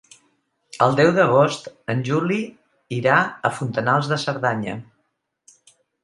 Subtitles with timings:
[0.83, 2.37] El deu d'agost en Juli
[2.97, 3.17] irà
[3.49, 4.75] a Fontanals de Cerdanya.